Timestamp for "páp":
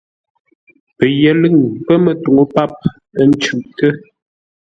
2.53-2.71